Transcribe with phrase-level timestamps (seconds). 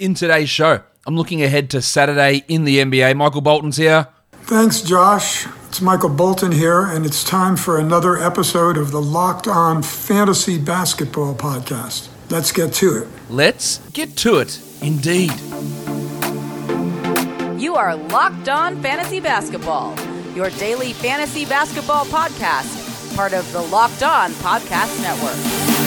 [0.00, 0.80] in today's show.
[1.06, 3.14] I'm looking ahead to Saturday in the NBA.
[3.16, 4.08] Michael Bolton's here.
[4.32, 5.46] Thanks, Josh.
[5.68, 10.58] It's Michael Bolton here, and it's time for another episode of the Locked On Fantasy
[10.58, 12.08] Basketball Podcast.
[12.30, 13.08] Let's get to it.
[13.28, 15.32] Let's get to it, indeed.
[17.60, 19.94] You are Locked On Fantasy Basketball,
[20.34, 25.79] your daily fantasy basketball podcast, part of the Locked On Podcast Network.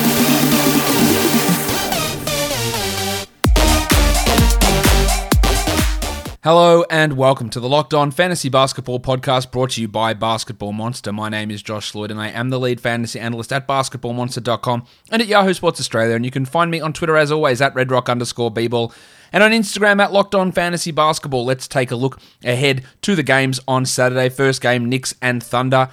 [6.44, 10.74] Hello and welcome to the Locked On Fantasy Basketball Podcast brought to you by Basketball
[10.74, 11.14] Monster.
[11.14, 15.22] My name is Josh Lloyd and I am the lead fantasy analyst at basketballmonster.com and
[15.22, 16.18] at Yahoo Sports Australia.
[16.18, 20.02] And you can find me on Twitter as always at redrock underscore and on Instagram
[20.04, 21.46] at Locked On Fantasy Basketball.
[21.46, 24.28] Let's take a look ahead to the games on Saturday.
[24.28, 25.88] First game, Knicks and Thunder.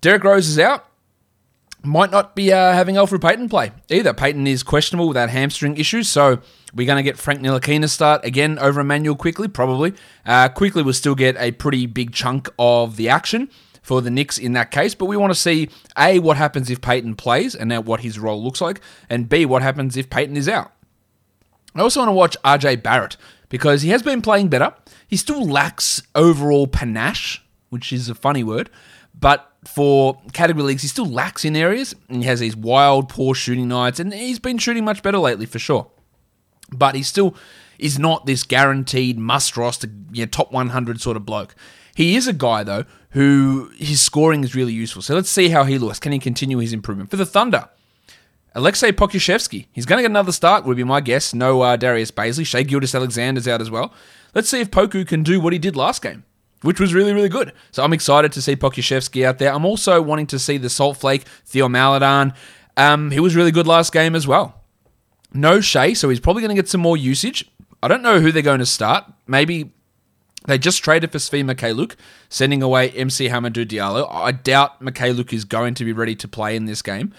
[0.00, 0.89] Derrick Rose is out
[1.82, 4.12] might not be uh, having Elfrid Payton play either.
[4.12, 6.40] Payton is questionable with that hamstring issue, so
[6.74, 9.94] we're going to get Frank Ntilikina start again over Immanuel Quickley, probably.
[10.26, 13.50] Uh, Quickley will still get a pretty big chunk of the action
[13.82, 16.80] for the Knicks in that case, but we want to see A, what happens if
[16.80, 20.36] Payton plays and now what his role looks like, and B, what happens if Payton
[20.36, 20.72] is out.
[21.74, 23.16] I also want to watch RJ Barrett
[23.48, 24.74] because he has been playing better.
[25.06, 28.70] He still lacks overall panache, which is a funny word,
[29.14, 31.94] but for category leagues, he still lacks in areas.
[32.08, 35.46] And he has these wild, poor shooting nights, and he's been shooting much better lately
[35.46, 35.90] for sure.
[36.72, 37.34] But he still
[37.78, 41.54] is not this guaranteed must roster, you know, top 100 sort of bloke.
[41.94, 45.02] He is a guy though who his scoring is really useful.
[45.02, 45.98] So let's see how he looks.
[45.98, 47.68] Can he continue his improvement for the Thunder?
[48.54, 49.66] Alexei Pokusevski.
[49.72, 51.34] He's going to get another start, would be my guess.
[51.34, 52.44] No uh, Darius Bazley.
[52.44, 53.92] Shai Gilgeous-Alexander's out as well.
[54.34, 56.24] Let's see if Poku can do what he did last game
[56.62, 57.52] which was really, really good.
[57.70, 59.52] So I'm excited to see Pokusevski out there.
[59.52, 62.32] I'm also wanting to see the Salt Flake, Theo Maledon.
[62.76, 64.62] Um, he was really good last game as well.
[65.32, 67.50] No Shai, so he's probably going to get some more usage.
[67.82, 69.04] I don't know who they're going to start.
[69.26, 69.72] Maybe
[70.46, 71.94] they just traded for Svi Mykhailiuk,
[72.28, 74.08] sending away MC Hamidou Diallo.
[74.10, 77.14] I doubt Mykhailiuk is going to be ready to play in this game.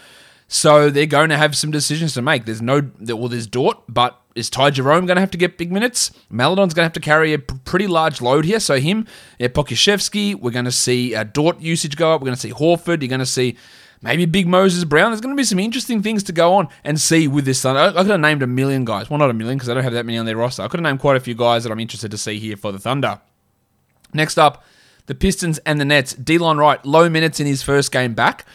[0.54, 2.44] So they're going to have some decisions to make.
[2.44, 5.72] There's no, well, there's Dort, but is Ty Jerome going to have to get big
[5.72, 6.12] minutes?
[6.30, 8.60] Maledon's going to have to carry a pretty large load here.
[8.60, 9.08] So him,
[9.40, 12.20] yeah, Pokusevski, we're going to see uh, Dort usage go up.
[12.20, 13.02] We're going to see Horford.
[13.02, 13.56] You're going to see
[14.02, 15.12] maybe Big Moses Brown.
[15.12, 17.64] There's going to be some interesting things to go on and see with this.
[17.64, 19.10] I, I could have named a million guys.
[19.10, 20.64] Well, not a million because I don't have that many on their roster.
[20.64, 22.74] I could have named quite a few guys that I'm interested to see here for
[22.74, 23.22] the Thunder.
[24.14, 24.66] Next up,
[25.06, 26.14] the Pistons and the Nets.
[26.14, 28.46] Delon Wright, low minutes in his first game back.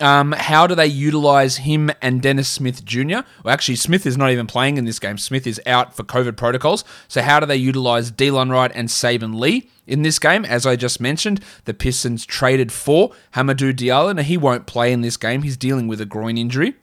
[0.00, 3.20] Um, how do they utilize him and Dennis Smith Jr.?
[3.42, 5.16] Well, actually, Smith is not even playing in this game.
[5.16, 6.84] Smith is out for COVID protocols.
[7.08, 10.44] So, how do they utilize Delon Wright and Saben Lee in this game?
[10.44, 14.14] As I just mentioned, the Pistons traded for Hamidou Diallo.
[14.14, 15.42] Now, he won't play in this game.
[15.42, 16.74] He's dealing with a groin injury.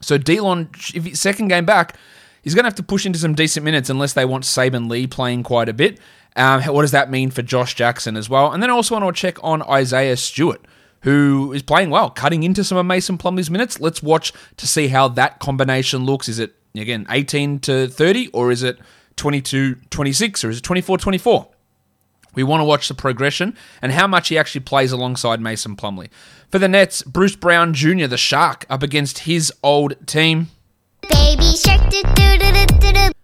[0.00, 1.96] So, Delon, if he's second game back,
[2.42, 5.08] he's going to have to push into some decent minutes unless they want Saben Lee
[5.08, 5.98] playing quite a bit.
[6.36, 8.52] Um, what does that mean for Josh Jackson as well?
[8.52, 10.64] And then I also want to check on Isaiah Stewart
[11.02, 13.80] who is playing well, cutting into some of Mason Plumlee's minutes.
[13.80, 16.28] Let's watch to see how that combination looks.
[16.28, 18.78] Is it, again, 18 to 30, or is it
[19.16, 21.48] 22 26, or is it 24 24?
[22.34, 26.10] We want to watch the progression and how much he actually plays alongside Mason Plumley.
[26.48, 30.48] For the Nets, Bruce Brown Jr., the Shark, up against his old team.
[31.08, 31.80] Baby Shark.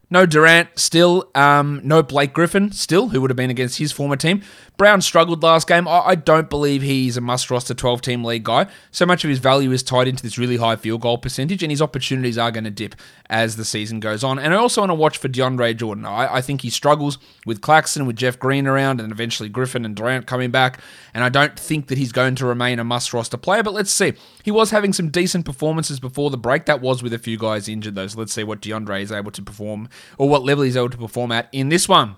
[0.09, 1.28] No Durant still.
[1.34, 4.43] Um, no Blake Griffin still, who would have been against his former team.
[4.77, 5.89] Brown struggled last game.
[5.89, 8.66] I, I don't believe he's a must roster 12 team league guy.
[8.91, 11.72] So much of his value is tied into this really high field goal percentage, and
[11.72, 12.95] his opportunities are going to dip
[13.28, 14.39] as the season goes on.
[14.39, 16.05] And I also want to watch for DeAndre Jordan.
[16.05, 19.97] I, I think he struggles with Claxton, with Jeff Green around, and eventually Griffin and
[19.97, 20.78] Durant coming back.
[21.15, 23.91] And I don't think that he's going to remain a must roster player, but let's
[23.91, 24.12] see.
[24.45, 26.66] He was having some decent performances before the break.
[26.66, 28.06] That was with a few guys injured, though.
[28.06, 30.99] So let's see what DeAndre is able to perform, or what level he's able to
[30.99, 32.17] perform at in this one.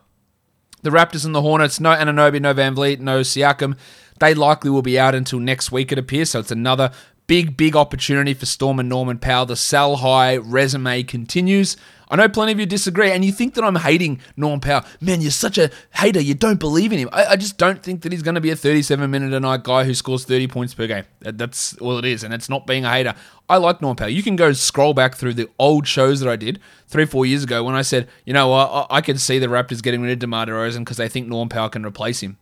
[0.83, 3.77] The Raptors and the Hornets, no Anunoby, no VanVleet, no Siakam.
[4.21, 6.31] They likely will be out until next week, it appears.
[6.31, 6.93] So it's another
[7.27, 9.47] big, big opportunity for Storm and Norman Powell.
[9.47, 11.77] The sell high resume continues.
[12.10, 14.84] I know plenty of you disagree, and you think that I'm hating Norm Powell.
[15.00, 16.21] Man, you're such a hater.
[16.21, 17.09] You don't believe in him.
[17.12, 19.62] I, I just don't think that he's going to be a 37 minute a night
[19.62, 21.04] guy who scores 30 points per game.
[21.21, 23.15] That's all it is, and it's not being a hater.
[23.48, 24.10] I like Norm Powell.
[24.10, 27.44] You can go scroll back through the old shows that I did three, four years
[27.44, 30.18] ago when I said, you know, I, I can see the Raptors getting rid of
[30.18, 32.38] DeMar DeRozan because they think Norm Powell can replace him.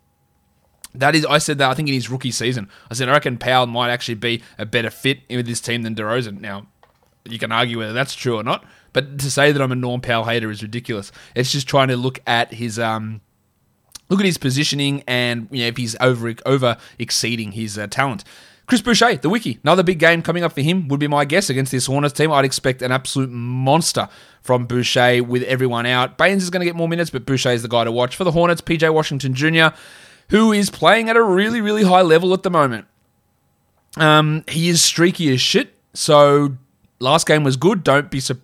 [0.95, 2.69] That is, I said that I think in his rookie season.
[2.91, 5.95] I said I reckon Powell might actually be a better fit with this team than
[5.95, 6.41] DeRozan.
[6.41, 6.67] Now,
[7.25, 8.65] you can argue whether that's true or not,
[8.97, 11.13] but to say that I'm a Norm Powell hater is ridiculous.
[11.35, 13.21] It's just trying to look at his um,
[14.09, 18.25] look at his positioning and you know if he's over over exceeding his uh, talent.
[18.65, 21.51] Chris Boucher, the wiki, another big game coming up for him would be my guess
[21.51, 22.33] against this Hornets team.
[22.33, 24.09] I'd expect an absolute monster
[24.41, 26.17] from Boucher with everyone out.
[26.17, 28.17] Baynes is going to get more minutes, but Boucher is the guy to watch.
[28.17, 29.77] For the Hornets, PJ Washington Jr.,
[30.31, 32.87] who is playing at a really, really high level at the moment.
[33.99, 36.57] Um, he is streaky as shit, so
[36.99, 37.85] last game was good.
[37.85, 38.41] Don't be su-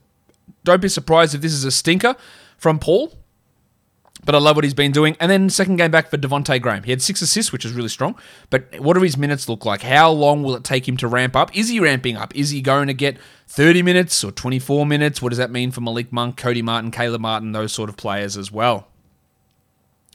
[0.64, 2.16] don't be surprised if this is a stinker
[2.56, 3.12] from Paul.
[4.24, 5.16] But I love what he's been doing.
[5.18, 6.84] And then second game back for Devonte Graham.
[6.84, 8.14] He had six assists, which is really strong.
[8.50, 9.82] But what do his minutes look like?
[9.82, 11.56] How long will it take him to ramp up?
[11.56, 12.34] Is he ramping up?
[12.36, 13.18] Is he going to get
[13.48, 15.20] 30 minutes or 24 minutes?
[15.20, 18.36] What does that mean for Malik Monk, Cody Martin, Caleb Martin, those sort of players
[18.36, 18.86] as well?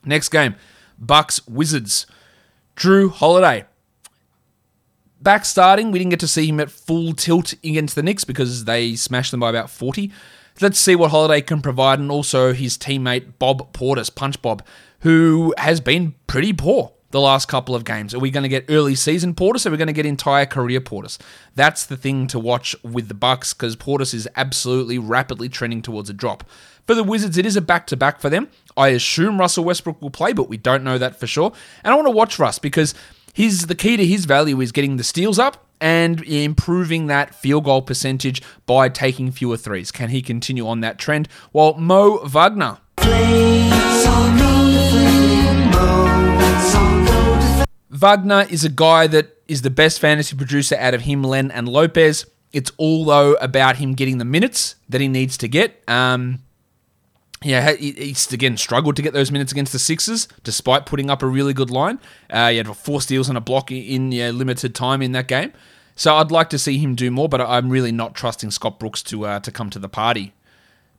[0.06, 0.56] Next game,
[0.98, 2.08] Bucks Wizards.
[2.78, 3.66] Jrue Holiday.
[5.20, 8.66] Back starting, we didn't get to see him at full tilt against the Knicks because
[8.66, 10.12] they smashed them by about 40.
[10.60, 14.66] Let's see what Holiday can provide, and also his teammate Bob Portis, Punch Bob,
[15.02, 18.14] who has been pretty poor the last couple of games.
[18.16, 19.66] Are we going to get early season Portis?
[19.66, 21.20] Or are we going to get entire career Portis?
[21.54, 26.10] That's the thing to watch with the Bucks because Portis is absolutely rapidly trending towards
[26.10, 26.44] a drop.
[26.88, 28.50] For the Wizards, it is a back to back for them.
[28.76, 31.54] I assume Russell Westbrook will play, but we don't know that for sure.
[31.84, 32.96] And I want to watch Russ because
[33.34, 37.66] his the key to his value is getting the steals up and improving that field
[37.66, 39.92] goal percentage by taking fewer threes.
[39.92, 41.28] Can he continue on that trend?
[41.52, 42.78] While Mo Wagner.
[47.90, 51.68] Wagner is a guy that is the best fantasy producer out of him, Len, and
[51.68, 52.26] Lopez.
[52.54, 55.82] It's all though about him getting the minutes that he needs to get.
[55.88, 56.40] Um,
[57.44, 61.28] yeah, he's again struggled to get those minutes against the Sixers, despite putting up a
[61.28, 62.00] really good line.
[62.30, 65.54] Uh, he had four steals and a block in yeah, limited time in that game.
[65.96, 69.02] So I'd like to see him do more, but I'm really not trusting Scott Brooks
[69.04, 70.34] to uh, to come to the party.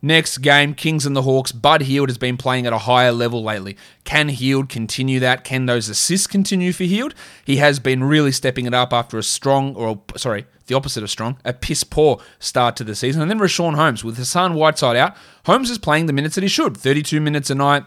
[0.00, 1.50] Next game, Kings and the Hawks.
[1.50, 3.76] Bud Hield has been playing at a higher level lately.
[4.04, 5.42] Can Hield continue that?
[5.42, 7.14] Can those assists continue for Hield?
[7.44, 11.10] He has been really stepping it up after a strong, or sorry, the opposite of
[11.10, 13.22] strong, a piss poor start to the season.
[13.22, 15.16] And then Richaun Holmes with Hassan Whiteside out.
[15.46, 17.84] Holmes is playing the minutes that he should 32 minutes a night,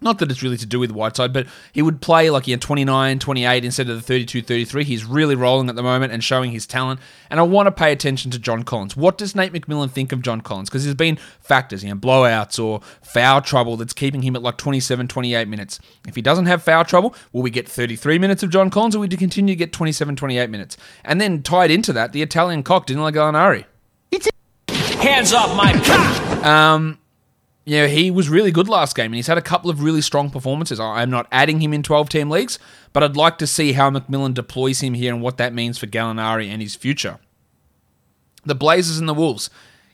[0.00, 2.60] not that it's really to do with Whiteside, but he would play like he had
[2.60, 4.84] 29, 28 instead of the 32, 33.
[4.84, 7.00] He's really rolling at the moment and showing his talent.
[7.30, 8.96] And I want to pay attention to John Collins.
[8.96, 10.68] What does Nate McMillan think of John Collins?
[10.68, 14.56] Because there's been factors, you know, blowouts or foul trouble that's keeping him at like
[14.56, 15.80] 27, 28 minutes.
[16.06, 19.00] If he doesn't have foul trouble, will we get 33 minutes of John Collins or
[19.00, 20.76] will we continue to get 27, 28 minutes?
[21.04, 23.64] And then tied into that, the Italian cock, Danilo Gallinari.
[24.98, 26.44] Hands off my cock!
[26.44, 26.98] Um,
[27.68, 30.00] you know, he was really good last game and he's had a couple of really
[30.00, 30.80] strong performances.
[30.80, 32.58] I'm not adding him in 12 team leagues,
[32.94, 35.86] but I'd like to see how McMillan deploys him here and what that means for
[35.86, 37.18] Gallinari and his future.
[38.46, 39.50] The Blazers and the Wolves.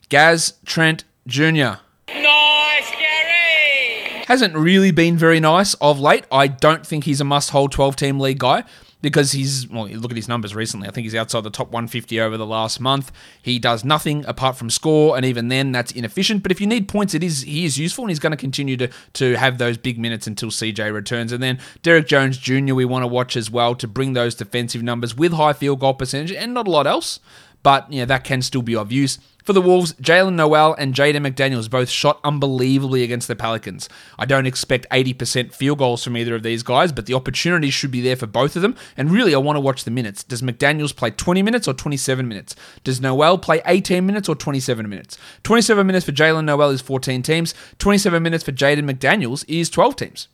[0.07, 1.81] Gaz Trent Jr.
[2.07, 4.23] Nice, Gary!
[4.25, 6.23] Hasn't really been very nice of late.
[6.31, 8.63] I don't think he's a must hold 12 team league guy
[9.05, 10.87] because he's well look at his numbers recently.
[10.87, 13.11] I think he's outside the top 150 over the last month.
[13.39, 16.41] He does nothing apart from score and even then that's inefficient.
[16.41, 18.75] But if you need points it is he is useful and he's going to continue
[18.77, 21.31] to to have those big minutes until cj returns.
[21.31, 24.81] And then Derrick jones jr we want to watch as well to bring those defensive
[24.81, 27.19] numbers with high field goal percentage and not a lot else.
[27.61, 29.19] But you know, that can still be of use.
[29.45, 33.87] For the Wolves, Jaylen Nowell and Jaden McDaniels both shot unbelievably against the Pelicans.
[34.17, 37.91] I don't expect 80% field goals from either of these guys, but the opportunities should
[37.91, 38.75] be there for both of them.
[38.97, 40.23] And really, I want to watch the minutes.
[40.23, 42.55] Does McDaniels play 20 minutes or 27 minutes?
[42.83, 45.15] Does Nowell play 18 minutes or 27 minutes?
[45.43, 47.53] 27 minutes for Jaylen Nowell is 14 teams.
[47.77, 50.27] 27 minutes for Jaden McDaniels is 12 teams.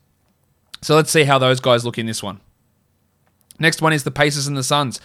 [0.82, 2.40] So let's see how those guys look in this one.
[3.60, 5.02] Next one is the Pacers and the Suns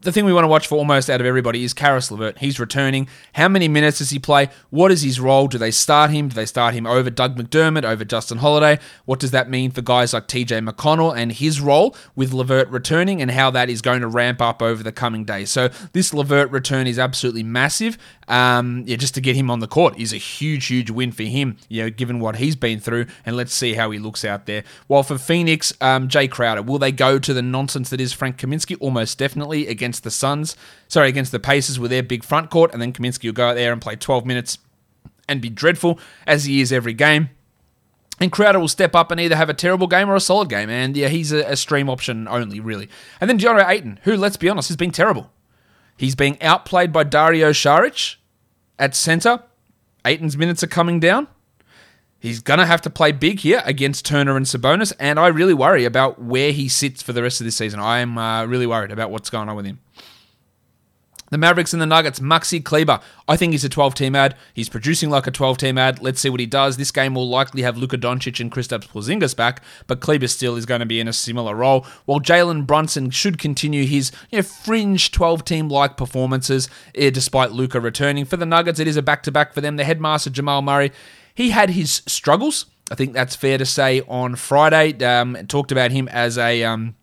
[0.00, 2.38] the thing we want to watch for almost out of everybody is Caris LeVert.
[2.38, 3.08] He's returning.
[3.32, 4.48] How many minutes does he play?
[4.70, 5.48] What is his role?
[5.48, 6.28] Do they start him?
[6.28, 8.78] Do they start him over Doug McDermott, over Justin Holiday?
[9.06, 13.20] What does that mean for guys like TJ McConnell and his role with LeVert returning
[13.20, 15.50] and how that is going to ramp up over the coming days?
[15.50, 17.98] So this LeVert return is absolutely massive.
[18.28, 21.24] Um, yeah, just to get him on the court is a huge, huge win for
[21.24, 23.06] him, you know, given what he's been through.
[23.26, 24.62] And let's see how he looks out there.
[24.86, 28.38] While for Phoenix, um, Jae Crowder, will they go to the nonsense that is Frank
[28.38, 28.76] Kaminsky?
[28.78, 30.56] Almost definitely against the Suns.
[30.86, 33.54] Sorry, against the Pacers with their big front court, and then Kaminsky will go out
[33.54, 34.58] there and play 12 minutes
[35.28, 37.30] and be dreadful as he is every game.
[38.20, 40.70] And Crowder will step up and either have a terrible game or a solid game.
[40.70, 42.88] And yeah, he's a, a stream option only, really.
[43.20, 45.32] And then DeAndre Ayton, who, let's be honest, has been terrible.
[45.96, 48.16] He's being outplayed by Dario Saric
[48.78, 49.42] at center.
[50.04, 51.26] Ayton's minutes are coming down.
[52.22, 55.54] He's going to have to play big here against Turner and Sabonis, and I really
[55.54, 57.80] worry about where he sits for the rest of this season.
[57.80, 59.80] I am uh, really worried about what's going on with him.
[61.30, 63.00] The Mavericks and the Nuggets, Maxi Kleber.
[63.26, 64.36] I think he's a 12 team ad.
[64.54, 66.00] He's producing like a 12 team ad.
[66.00, 66.76] Let's see what he does.
[66.76, 70.64] This game will likely have Luka Doncic and Kristaps Porzingis back, but Kleber still is
[70.64, 71.84] going to be in a similar role.
[72.04, 77.50] While Jalen Brunson should continue his you know, fringe 12 team like performances, eh, despite
[77.50, 78.26] Luka returning.
[78.26, 79.74] For the Nuggets, it is a back to back for them.
[79.74, 80.92] The headmaster, Jamal Murray,
[81.34, 82.66] he had his struggles.
[82.90, 85.02] I think that's fair to say on Friday.
[85.04, 86.64] Um, talked about him as a.
[86.64, 86.96] Um,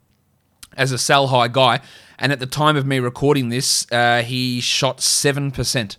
[0.79, 1.81] as a sell high guy.
[2.17, 5.97] And at the time of me recording this, uh, he shot 7%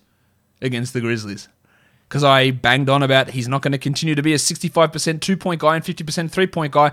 [0.60, 1.48] against the Grizzlies.
[2.08, 5.36] Because I banged on about he's not going to continue to be a 65% two
[5.36, 6.90] point guy and 50% three point guy.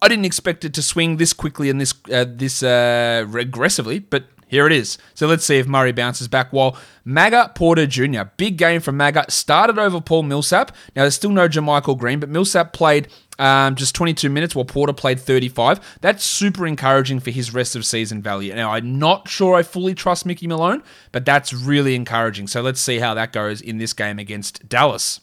[0.00, 4.24] I didn't expect it to swing this quickly and this uh, this uh, regressively, but
[4.54, 4.98] here it is.
[5.14, 6.52] So let's see if Murray bounces back.
[6.52, 10.70] While Maga Porter Jr., big game from Maga, started over Paul Millsap.
[10.94, 13.08] Now, there's still no JaMychal Green, but Millsap played
[13.40, 15.98] um, just 22 minutes while Porter played 35.
[16.00, 18.54] That's super encouraging for his rest of season value.
[18.54, 22.46] Now, I'm not sure I fully trust Mickey Malone, but that's really encouraging.
[22.46, 25.20] So let's see how that goes in this game against Dallas.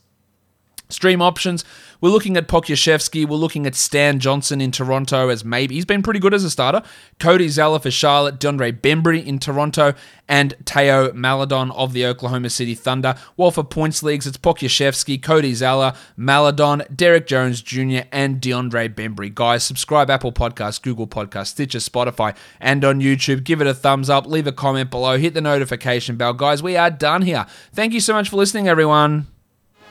[0.91, 1.63] Stream options.
[2.01, 3.27] We're looking at Pokusevski.
[3.27, 5.75] We're looking at Stan Johnson in Toronto as maybe.
[5.75, 6.81] He's been pretty good as a starter.
[7.19, 8.39] Cody Zeller for Charlotte.
[8.39, 9.93] DeAndre Bembry in Toronto.
[10.27, 13.15] And Theo Maledon of the Oklahoma City Thunder.
[13.35, 19.33] Well, for points leagues, it's Pokusevski, Cody Zeller, Maledon, Derrick Jones Jr., and DeAndre Bembry.
[19.33, 23.43] Guys, subscribe Apple Podcasts, Google Podcasts, Stitcher, Spotify, and on YouTube.
[23.43, 24.25] Give it a thumbs up.
[24.25, 25.17] Leave a comment below.
[25.17, 26.33] Hit the notification bell.
[26.33, 27.45] Guys, we are done here.
[27.73, 29.27] Thank you so much for listening, everyone.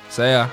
[0.08, 0.48] See ya.